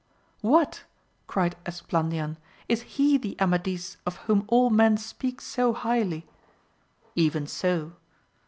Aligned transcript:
What, 0.41 0.85
cried 1.27 1.55
Esplandian, 1.63 2.37
is 2.67 2.81
he 2.81 3.19
the 3.19 3.39
Amadis 3.39 3.97
of 4.03 4.15
whom 4.25 4.45
all 4.47 4.71
men 4.71 4.97
speak 4.97 5.39
so 5.39 5.73
highly 5.73 6.21
^ 6.21 6.23
Even 7.13 7.45
so. 7.45 7.93